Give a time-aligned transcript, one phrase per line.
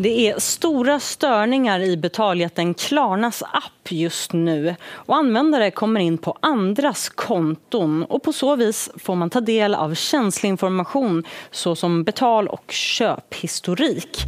[0.00, 6.36] Det är stora störningar i betaljätten Klarnas app just nu och användare kommer in på
[6.40, 12.48] andras konton och på så vis får man ta del av känslig information såsom betal
[12.48, 14.18] och köphistorik.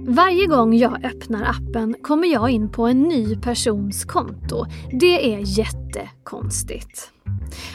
[0.00, 4.64] Varje gång jag öppnar appen kommer jag in på en ny persons konto.
[5.00, 7.10] Det är jättekonstigt.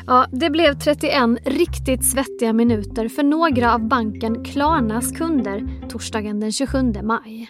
[0.08, 6.52] Ja, det blev 31 riktigt svettiga minuter för några av banken Klarnas kunder torsdagen den
[6.52, 7.50] 27 maj.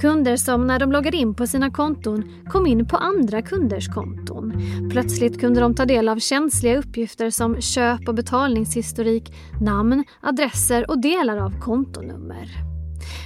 [0.00, 4.52] Kunder som när de loggade in på sina konton kom in på andra kunders konton.
[4.90, 11.02] Plötsligt kunde de ta del av känsliga uppgifter som köp och betalningshistorik, namn, adresser och
[11.02, 12.73] delar av kontonummer.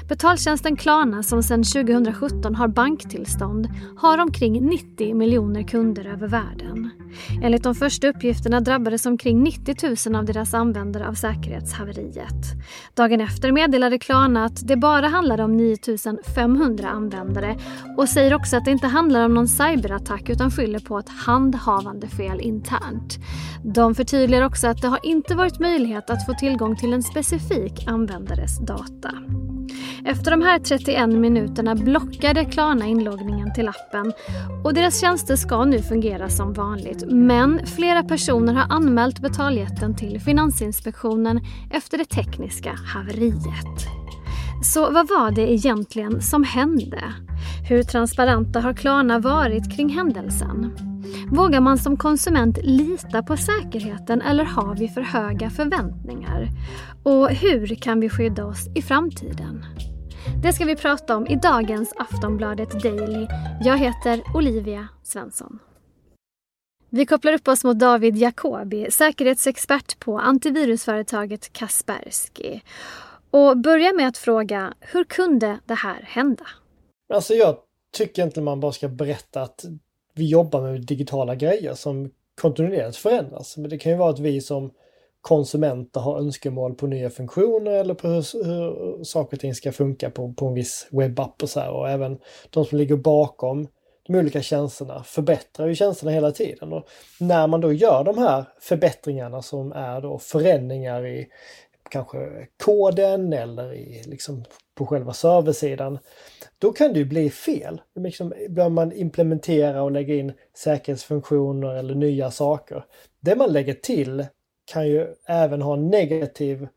[0.09, 6.91] Betaltjänsten Klarna som sedan 2017 har banktillstånd har omkring 90 miljoner kunder över världen.
[7.43, 12.55] Enligt de första uppgifterna drabbades omkring 90 000 av deras användare av säkerhetshaveriet.
[12.95, 15.77] Dagen efter meddelade Klarna att det bara handlade om 9
[16.35, 17.57] 500 användare
[17.97, 22.41] och säger också att det inte handlar om någon cyberattack utan skyller på ett handhavandefel
[22.41, 23.19] internt.
[23.65, 27.85] De förtydligar också att det har inte varit möjlighet att få tillgång till en specifik
[27.87, 29.11] användares data.
[30.05, 34.13] Efter de här 31 minuterna blockade Klarna inloggningen till appen
[34.65, 37.05] och deras tjänster ska nu fungera som vanligt.
[37.07, 43.87] Men flera personer har anmält betaljätten till Finansinspektionen efter det tekniska haveriet.
[44.63, 47.03] Så vad var det egentligen som hände?
[47.69, 50.88] Hur transparenta har Klarna varit kring händelsen?
[51.33, 56.49] Vågar man som konsument lita på säkerheten eller har vi för höga förväntningar?
[57.03, 59.65] Och hur kan vi skydda oss i framtiden?
[60.43, 63.27] Det ska vi prata om i dagens Aftonbladet Daily.
[63.61, 65.59] Jag heter Olivia Svensson.
[66.91, 72.61] Vi kopplar upp oss mot David Jacobi, säkerhetsexpert på antivirusföretaget Kaspersky.
[73.31, 76.45] Och börjar med att fråga, hur kunde det här hända?
[77.15, 77.57] Alltså jag
[77.97, 79.65] tycker inte man bara ska berätta att
[80.19, 83.57] vi jobbar med digitala grejer som kontinuerligt förändras.
[83.57, 84.71] Men det kan ju vara att vi som
[85.21, 90.11] konsumenter har önskemål på nya funktioner eller på hur, hur saker och ting ska funka
[90.11, 91.71] på, på en viss webbapp och så här.
[91.71, 92.19] Och även
[92.51, 93.69] de som ligger bakom
[94.07, 96.73] de olika tjänsterna förbättrar ju tjänsterna hela tiden.
[96.73, 96.89] Och
[97.21, 101.29] när man då gör de här förbättringarna som är då förändringar i
[101.91, 104.45] kanske koden eller i, liksom
[104.75, 105.99] på själva serversidan,
[106.59, 107.81] då kan det ju bli fel.
[107.95, 112.85] Liksom, bör man implementera och lägga in säkerhetsfunktioner eller nya saker.
[113.21, 114.27] Det man lägger till
[114.65, 116.69] kan ju även ha negativ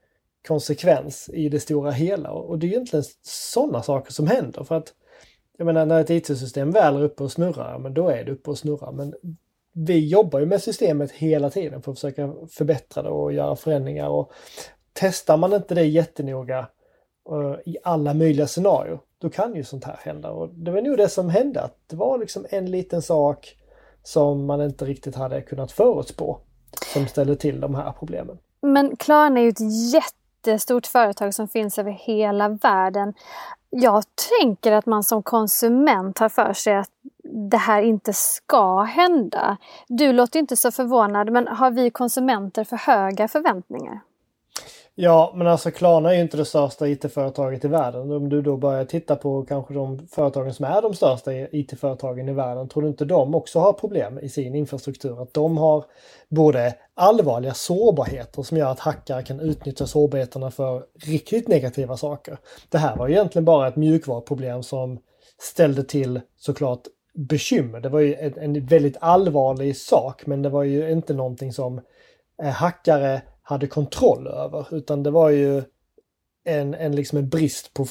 [0.47, 4.93] konsekvens i det stora hela och det är egentligen sådana saker som händer för att
[5.57, 8.49] jag menar när ett IT-system väl är uppe och snurrar, men då är det uppe
[8.49, 8.91] och snurrar.
[8.91, 9.13] Men
[9.73, 14.07] vi jobbar ju med systemet hela tiden för att försöka förbättra det och göra förändringar
[14.07, 14.31] och
[14.93, 16.67] testar man inte det jättenoga
[17.31, 20.31] uh, i alla möjliga scenarier, då kan ju sånt här hända.
[20.31, 23.57] Och det var nog det som hände, att det var liksom en liten sak
[24.03, 26.39] som man inte riktigt hade kunnat förutspå
[26.93, 28.37] som ställer till de här problemen.
[28.61, 33.13] Men Klarna är ju ett jättestort företag som finns över hela världen.
[33.69, 34.03] Jag
[34.39, 36.89] tänker att man som konsument har för sig att
[37.23, 39.57] det här inte ska hända.
[39.87, 43.99] Du låter inte så förvånad, men har vi konsumenter för höga förväntningar?
[44.95, 48.11] Ja, men alltså Klarna är ju inte det största IT-företaget i världen.
[48.11, 52.33] Om du då börjar titta på kanske de företagen som är de största IT-företagen i
[52.33, 55.21] världen, tror du inte de också har problem i sin infrastruktur?
[55.21, 55.85] Att de har
[56.29, 62.37] både allvarliga sårbarheter som gör att hackare kan utnyttja sårbarheterna för riktigt negativa saker.
[62.69, 64.99] Det här var egentligen bara ett mjukvaruproblem som
[65.41, 66.81] ställde till såklart
[67.13, 67.79] bekymmer.
[67.79, 71.81] Det var ju en, väldigt allvarlig sak, men det var ju inte någonting som
[72.43, 75.63] eh, hackare hade kontroll över utan det var ju
[76.43, 77.85] en, en, liksom en brist på,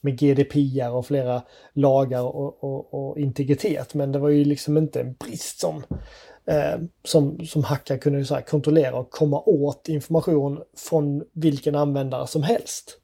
[0.00, 3.94] med GDPR och flera lagar och, och, och, integritet.
[3.94, 5.82] Men det var ju liksom inte en brist som,
[6.46, 12.42] eh, som, som hackare kunde så kontrollera och komma åt information från vilken användare som
[12.42, 12.98] helst.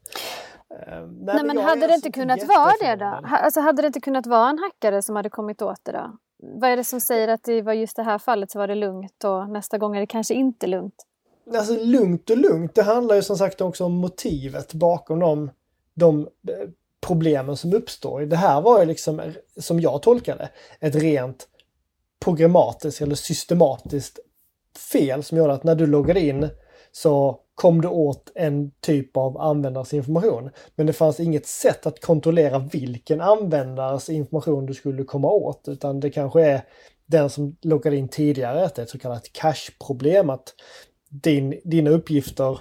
[0.86, 3.20] Eh, nej, nej, men hade det inte kunnat vara det då?
[3.24, 6.16] Alltså hade det inte kunnat vara en hackare som hade kommit åt det då?
[6.42, 8.74] Vad är det som säger att det var just det här fallet så var det
[8.74, 11.07] lugnt och nästa gång är det kanske inte lugnt?
[11.56, 15.50] Alltså lugnt och lugnt, det handlar ju som sagt också om motivet bakom de,
[15.94, 16.28] de
[17.00, 18.20] problemen som uppstår.
[18.20, 20.48] Det här var ju liksom, som jag tolkade
[20.80, 21.48] ett rent
[22.20, 24.18] programmatiskt eller systematiskt
[24.92, 26.48] fel som gjorde att när du loggade in
[26.92, 30.50] så kom du åt en typ av användares information.
[30.74, 36.00] Men det fanns inget sätt att kontrollera vilken användares information du skulle komma åt utan
[36.00, 36.62] det kanske är
[37.06, 40.30] den som loggade in tidigare, ett så kallat cache-problem.
[40.30, 40.54] Att
[41.08, 42.58] din, dina uppgifter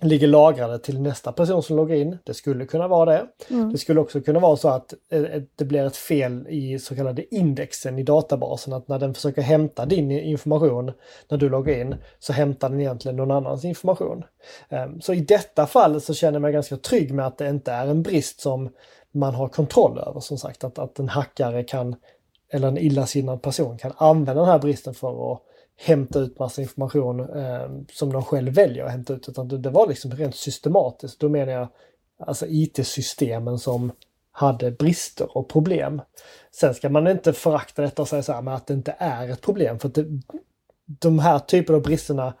[0.00, 2.18] ligger lagrade till nästa person som loggar in.
[2.24, 3.26] Det skulle kunna vara det.
[3.50, 3.72] Mm.
[3.72, 7.34] Det skulle också kunna vara så att eh, det blir ett fel i så kallade
[7.34, 8.72] indexen i databasen.
[8.72, 10.92] Att när den försöker hämta din information
[11.28, 14.24] när du loggar in så hämtar den egentligen någon annans information.
[14.68, 17.72] Ehm, så i detta fall så känner jag mig ganska trygg med att det inte
[17.72, 18.68] är en brist som
[19.12, 20.20] man har kontroll över.
[20.20, 21.96] Som sagt att, att en hackare kan
[22.50, 25.42] eller en illasinnad person kan använda den här bristen för att
[25.76, 29.28] hämta ut massa information eh, som de själv väljer att hämta ut.
[29.28, 31.20] Utan det, det var liksom rent systematiskt.
[31.20, 31.68] Då menar jag
[32.18, 33.92] alltså IT-systemen som
[34.32, 36.02] hade brister och problem.
[36.50, 39.28] Sen ska man inte förakta detta och säga så här med att det inte är
[39.28, 39.78] ett problem.
[39.78, 40.06] För att det,
[40.86, 42.34] de här typerna av bristerna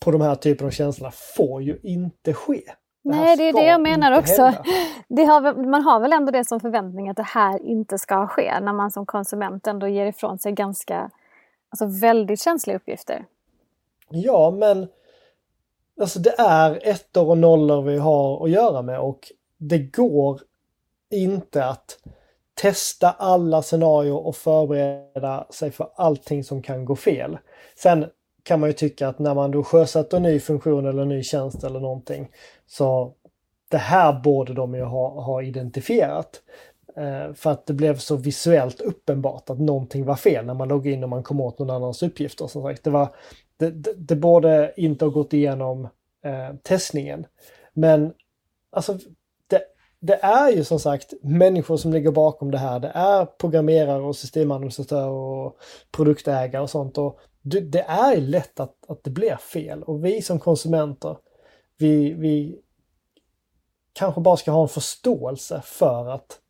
[0.00, 2.62] på de här typerna av känslorna får ju inte ske.
[3.04, 4.42] Det Nej, det är det jag menar också.
[5.08, 8.72] Har, man har väl ändå det som förväntning att det här inte ska ske när
[8.72, 11.10] man som konsument ändå ger ifrån sig ganska
[11.70, 13.24] Alltså väldigt känsliga uppgifter.
[14.10, 14.88] Ja, men
[16.00, 20.40] alltså det är ettor och nollor vi har att göra med och det går
[21.10, 21.98] inte att
[22.54, 27.38] testa alla scenarier och förbereda sig för allting som kan gå fel.
[27.76, 28.06] Sen
[28.42, 31.22] kan man ju tycka att när man då sjösätter en ny funktion eller en ny
[31.22, 32.28] tjänst eller någonting
[32.66, 33.14] så
[33.68, 36.42] det här borde de ju ha, ha identifierat.
[36.96, 40.90] Eh, för att det blev så visuellt uppenbart att någonting var fel när man loggade
[40.90, 42.46] in och man kom åt någon annans uppgifter.
[42.46, 43.08] Som sagt, det, var,
[43.56, 45.84] det, det, det borde inte ha gått igenom
[46.24, 47.26] eh, testningen.
[47.72, 48.12] Men
[48.70, 48.98] alltså,
[49.46, 49.62] det,
[50.00, 52.80] det är ju som sagt människor som ligger bakom det här.
[52.80, 55.58] Det är programmerare och systemadministratörer och
[55.92, 56.98] produktägare och sånt.
[56.98, 59.82] Och det, det är lätt att, att det blir fel.
[59.82, 61.16] Och vi som konsumenter,
[61.78, 62.58] vi, vi
[63.92, 66.40] kanske bara ska ha en förståelse för att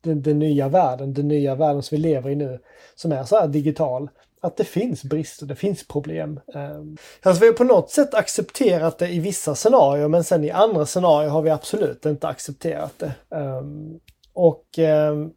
[0.00, 2.58] den, den, nya världen, den nya världen som vi lever i nu,
[2.94, 4.10] som är så här digital,
[4.40, 6.40] att det finns brister, det finns problem.
[6.54, 10.50] Ehm, alltså vi har på något sätt accepterat det i vissa scenarier men sen i
[10.50, 13.12] andra scenarier har vi absolut inte accepterat det.
[13.36, 14.00] Ehm,
[14.32, 15.30] och ehm,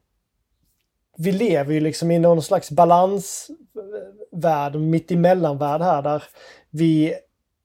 [1.17, 6.23] vi lever ju liksom i någon slags balansvärld, mitt här där
[6.69, 7.13] vi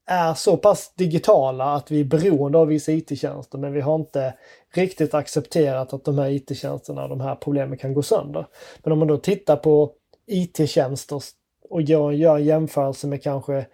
[0.09, 4.35] är så pass digitala att vi är beroende av vissa IT-tjänster men vi har inte
[4.75, 8.47] riktigt accepterat att de här IT-tjänsterna, de här problemen kan gå sönder.
[8.83, 9.93] Men om man då tittar på
[10.27, 11.23] IT-tjänster
[11.71, 13.67] och gör, gör en jämförelse med kanske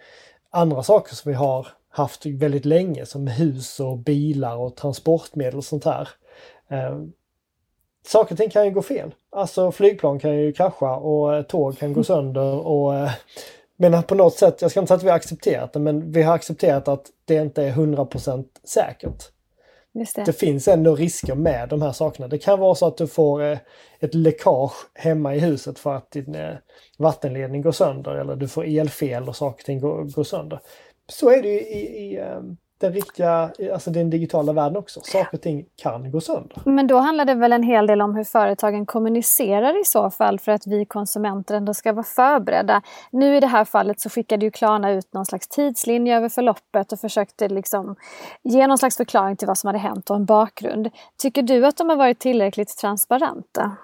[0.51, 5.65] andra saker som vi har haft väldigt länge som hus och bilar och transportmedel och
[5.65, 6.09] sånt här.
[6.69, 6.99] Eh,
[8.07, 9.15] saker och ting kan ju gå fel.
[9.31, 13.11] Alltså flygplan kan ju krascha och tåg kan gå sönder och eh,
[13.77, 16.23] men på något sätt, jag ska inte säga att vi har accepterat det, men vi
[16.23, 19.31] har accepterat att det inte är 100% säkert.
[19.93, 20.25] Det.
[20.27, 20.33] det.
[20.33, 22.29] finns ändå risker med de här sakerna.
[22.29, 23.59] Det kan vara så att du får eh,
[24.01, 26.55] ett läckage hemma i huset för att din eh,
[26.99, 30.61] vattenledning går sönder eller du får elfel och saker och ting går, går sönder.
[31.09, 35.01] Så är det ju i, i ehm, den riktiga, alltså den digitala världen också.
[35.01, 36.63] Saker och ting kan gå sönder.
[36.65, 40.39] Men då handlar det väl en hel del om hur företagen kommunicerar i så fall
[40.39, 42.83] för att vi konsumenter ändå ska vara förberedda.
[43.11, 46.93] Nu i det här fallet så skickade ju Klarna ut någon slags tidslinje över förloppet
[46.93, 47.97] och försökte liksom
[48.43, 50.91] ge någon slags förklaring till vad som hade hänt och en bakgrund.
[51.19, 53.77] Tycker du att de har varit tillräckligt transparenta?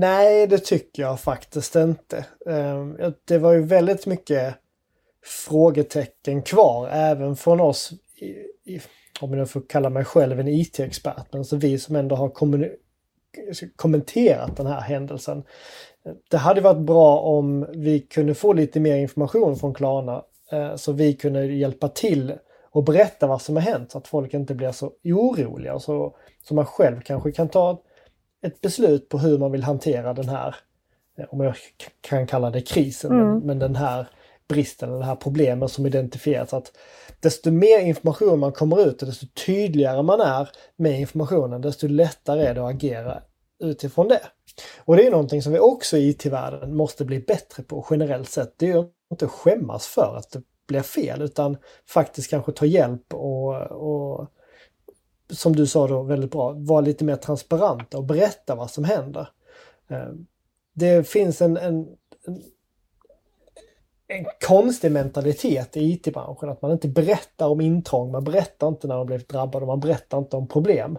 [0.00, 2.24] Nej, det tycker jag faktiskt inte.
[2.46, 4.61] Ehm, det var ju väldigt mycket
[5.24, 8.26] frågetecken kvar även från oss, i,
[8.74, 8.80] i,
[9.20, 12.32] om jag får kalla mig själv en IT-expert, men alltså vi som ändå har
[13.76, 15.44] kommenterat den här händelsen.
[16.30, 20.92] Det hade varit bra om vi kunde få lite mer information från Klarna eh, så
[20.92, 22.34] vi kunde hjälpa till
[22.70, 26.54] och berätta vad som har hänt så att folk inte blir så oroliga så, så
[26.54, 27.82] man själv kanske kan ta
[28.42, 30.56] ett beslut på hur man vill hantera den här,
[31.18, 31.54] eh, om jag
[32.00, 33.28] kan kalla det krisen, mm.
[33.28, 34.06] men, men den här
[34.48, 36.52] bristen, eller det här problemet som identifierats.
[36.52, 36.72] Att
[37.20, 42.46] desto mer information man kommer ut och desto tydligare man är med informationen, desto lättare
[42.46, 43.22] är det att agera
[43.62, 44.22] utifrån det.
[44.78, 48.58] Och det är någonting som vi också i IT-världen måste bli bättre på generellt sett.
[48.58, 51.56] Det är ju inte skämmas för att det blir fel utan
[51.88, 54.28] faktiskt kanske ta hjälp och, och
[55.30, 59.28] som du sa då väldigt bra, vara lite mer transparenta och berätta vad som händer.
[59.88, 60.12] Eh,
[60.74, 61.86] det finns en, en,
[62.26, 62.42] en
[64.12, 66.48] en konstig mentalitet i IT-branschen.
[66.48, 69.80] Att man inte berättar om intrång, man berättar inte när man blivit drabbad och man
[69.80, 70.98] berättar inte om problem.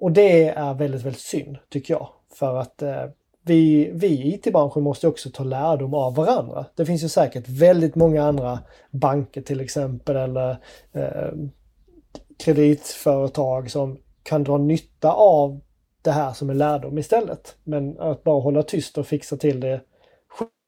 [0.00, 2.08] Och det är väldigt, väldigt synd tycker jag.
[2.34, 3.04] För att eh,
[3.42, 6.66] vi, vi i IT-branschen måste också ta lärdom av varandra.
[6.74, 8.58] Det finns ju säkert väldigt många andra
[8.90, 10.50] banker till exempel eller
[10.92, 11.32] eh,
[12.38, 15.60] kreditföretag som kan dra nytta av
[16.02, 17.56] det här som en lärdom istället.
[17.64, 19.80] Men att bara hålla tyst och fixa till det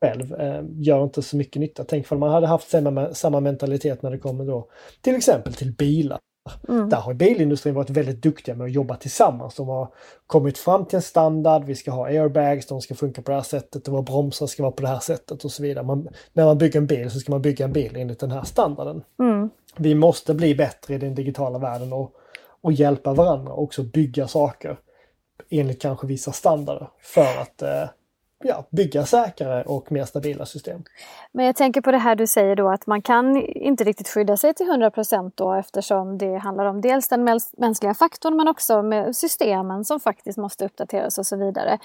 [0.02, 1.84] själv eh, gör inte så mycket nytta.
[1.84, 4.68] Tänk om man hade haft samma, samma mentalitet när det kommer då
[5.00, 6.18] till exempel till bilar.
[6.68, 6.88] Mm.
[6.88, 9.54] Där har bilindustrin varit väldigt duktiga med att jobba tillsammans.
[9.54, 9.88] De har
[10.26, 13.42] kommit fram till en standard, vi ska ha airbags, de ska funka på det här
[13.42, 15.84] sättet, och våra bromsar ska vara på det här sättet och så vidare.
[15.84, 18.42] Man, när man bygger en bil så ska man bygga en bil enligt den här
[18.42, 19.02] standarden.
[19.20, 19.50] Mm.
[19.76, 22.12] Vi måste bli bättre i den digitala världen och,
[22.60, 24.78] och hjälpa varandra och också bygga saker
[25.50, 27.84] enligt kanske vissa standarder för att eh,
[28.44, 30.82] ja, bygga säkrare och mer stabila system.
[31.32, 34.36] Men jag tänker på det här du säger då att man kan inte riktigt skydda
[34.36, 34.90] sig till 100
[35.34, 40.38] då eftersom det handlar om dels den mänskliga faktorn men också med systemen som faktiskt
[40.38, 41.78] måste uppdateras och så vidare.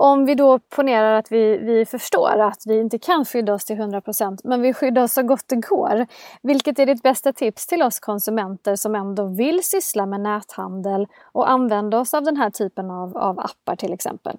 [0.00, 3.76] Om vi då ponerar att vi, vi förstår att vi inte kan skydda oss till
[3.76, 6.06] 100% men vi skyddar oss så gott det går.
[6.42, 11.50] Vilket är ditt bästa tips till oss konsumenter som ändå vill syssla med näthandel och
[11.50, 14.36] använda oss av den här typen av, av appar till exempel?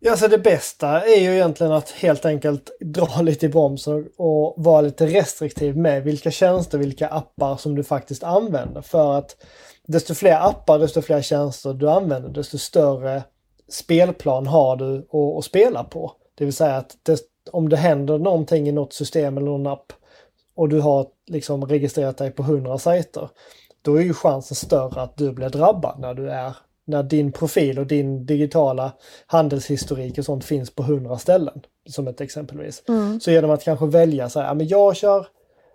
[0.00, 4.54] Ja, så det bästa är ju egentligen att helt enkelt dra lite i bromsen och
[4.56, 8.82] vara lite restriktiv med vilka tjänster, vilka appar som du faktiskt använder.
[8.82, 9.36] För att
[9.86, 13.22] desto fler appar, desto fler tjänster du använder, desto större
[13.68, 16.12] spelplan har du att, att spela på.
[16.34, 17.20] Det vill säga att det,
[17.52, 19.92] om det händer någonting i något system eller någon app
[20.54, 23.28] och du har liksom registrerat dig på 100 sajter,
[23.82, 26.56] då är ju chansen större att du blir drabbad när du är
[26.88, 28.92] när din profil och din digitala
[29.26, 31.60] handelshistorik och sånt finns på hundra ställen.
[31.88, 32.82] Som ett exempelvis.
[32.88, 33.20] Mm.
[33.20, 35.26] Så genom att kanske välja så här, men jag kör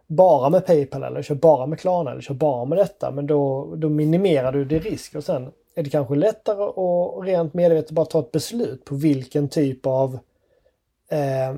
[0.07, 3.11] bara med Paypal eller kör bara med Klarna eller kör bara med detta.
[3.11, 7.53] Men då, då minimerar du din risk och sen är det kanske lättare att rent
[7.53, 10.19] medvetet bara ta ett beslut på vilken typ av
[11.11, 11.55] eh,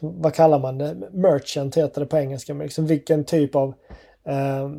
[0.00, 0.96] vad kallar man det?
[1.12, 2.54] Merchant heter det på engelska.
[2.54, 3.74] Men liksom vilken typ av
[4.24, 4.70] eh,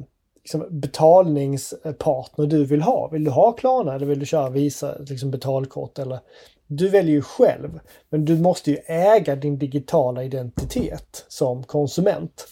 [0.48, 3.08] liksom, betalningspartner du vill ha.
[3.08, 6.20] Vill du ha Klarna eller vill du köra Visa liksom betalkort eller
[6.68, 7.80] du väljer ju själv.
[8.10, 12.48] Men du måste ju äga din digitala identitet som konsument.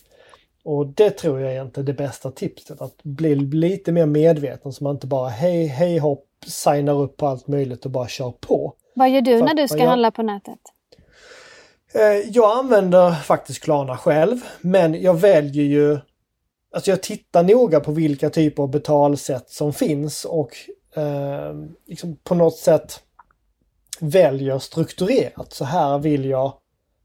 [0.63, 2.81] Och det tror jag egentligen är det bästa tipset.
[2.81, 7.27] Att bli lite mer medveten så man inte bara hej hej hopp signar upp på
[7.27, 8.73] allt möjligt och bara kör på.
[8.95, 10.59] Vad gör du För när du ska jag, handla på nätet?
[11.93, 15.99] Eh, jag använder faktiskt Klarna själv men jag väljer ju
[16.75, 20.51] Alltså jag tittar noga på vilka typer av betalsätt som finns och
[20.95, 21.53] eh,
[21.85, 22.99] liksom på något sätt
[23.99, 25.53] väljer strukturerat.
[25.53, 26.53] Så här vill jag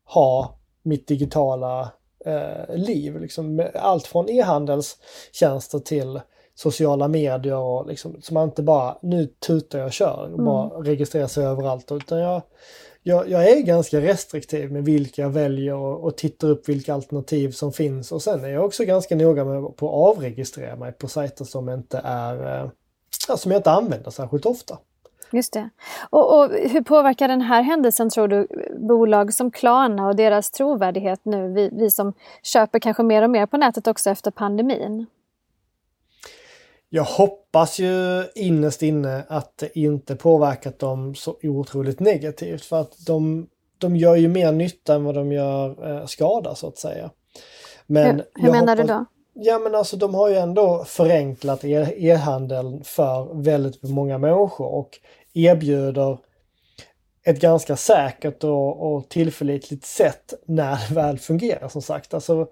[0.05, 1.93] ha mitt digitala
[2.25, 3.21] eh, liv.
[3.21, 6.21] Liksom, allt från e-handelstjänster till
[6.55, 10.45] sociala medier och liksom, så man inte bara nu tutar jag och kör och mm.
[10.45, 11.93] bara registrerar sig överallt.
[11.93, 12.43] Utan jag
[13.02, 17.50] jag, jag, är ganska restriktiv med vilka jag väljer och, och tittar upp vilka alternativ
[17.50, 18.12] som finns.
[18.12, 21.69] Och sen är jag också ganska noga med på att avregistrera mig på sajter som
[21.69, 22.71] inte är eh,
[23.37, 24.78] som jag inte använder särskilt ofta.
[25.33, 25.71] Just det.
[26.11, 28.47] Och, och, hur påverkar den här händelsen tror du
[28.78, 31.52] bolag som Klarna och deras trovärdighet nu?
[31.52, 35.07] Vi, vi som köper kanske mer och mer på nätet också efter pandemin.
[36.93, 43.07] Jag hoppas ju innerst inne att det inte påverkat dem så otroligt negativt för att
[43.07, 47.11] de, de gör ju mer nytta än vad de gör eh, skada så att säga.
[47.87, 49.05] Men hur, hur menar hoppas, du då?
[49.35, 54.99] Ja men alltså de har ju ändå förenklat e-handeln för väldigt många människor och
[55.35, 56.19] erbjuder
[57.23, 62.15] ett ganska säkert och, och tillförlitligt sätt när det väl fungerar som sagt.
[62.15, 62.47] Alltså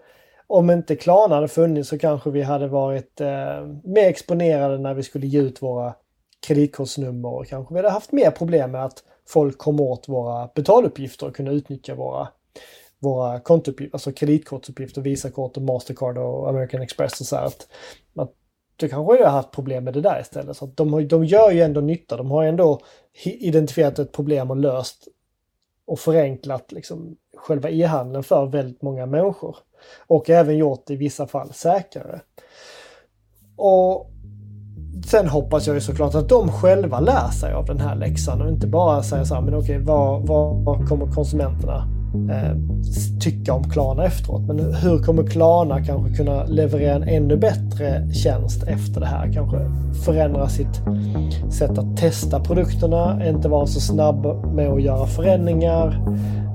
[0.49, 5.03] om inte Klarna hade funnits så kanske vi hade varit eh, mer exponerade när vi
[5.03, 5.95] skulle ge ut våra
[6.47, 11.27] kreditkortsnummer och kanske vi hade haft mer problem med att folk kom åt våra betaluppgifter
[11.27, 12.29] och kunde utnyttja våra,
[12.99, 17.45] våra kontouppgifter, alltså kreditkortsuppgifter, Visakort och Mastercard och American Express och så här.
[17.45, 17.69] Att,
[18.17, 18.33] att
[18.77, 20.57] då kanske jag haft problem med det där istället.
[20.57, 22.17] Så de, de gör ju ändå nytta.
[22.17, 22.81] De har ändå
[23.25, 25.09] identifierat ett problem och löst
[25.87, 29.57] och förenklat liksom själva e-handeln för väldigt många människor.
[30.07, 32.21] Och även gjort i vissa fall säkrare.
[33.57, 34.11] Och
[35.07, 38.49] Sen hoppas jag ju såklart att de själva lär sig av den här läxan och
[38.49, 40.27] inte bara säger så här, men okej, vad,
[40.65, 41.98] vad kommer konsumenterna
[42.31, 42.57] eh,
[43.21, 44.43] tycka om Klarna efteråt?
[44.43, 49.33] Men hur kommer Klarna kanske kunna leverera en ännu bättre tjänst efter det här?
[49.33, 49.59] Kanske
[50.05, 50.81] förändra sitt
[51.51, 56.01] sätt att testa produkterna, inte vara så snabb med att göra förändringar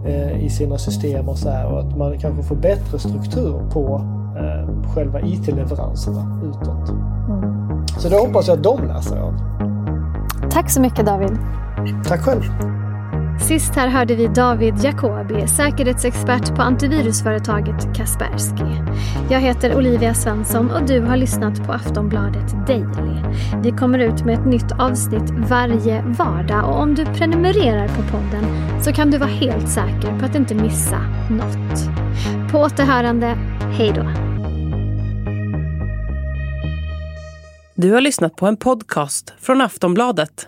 [0.06, 4.02] eh, i sina system och så här och att man kanske får bättre struktur på
[4.38, 6.90] eh, själva IT-leveranserna utåt.
[6.90, 7.88] Mm.
[8.00, 9.34] Så det hoppas jag att de lär sig av.
[10.52, 11.38] Tack så mycket David.
[12.08, 12.44] Tack själv.
[13.40, 18.94] Sist här hörde vi David Jacobi, säkerhetsexpert på antivirusföretaget Kaspersky.
[19.30, 23.22] Jag heter Olivia Svensson och du har lyssnat på Aftonbladet Daily.
[23.64, 28.46] Vi kommer ut med ett nytt avsnitt varje vardag och om du prenumererar på podden
[28.84, 31.00] så kan du vara helt säker på att inte missa
[31.30, 31.80] något.
[32.52, 33.38] På återhörande,
[33.78, 34.34] hej då!
[37.76, 40.48] Du har lyssnat på en podcast från Aftonbladet.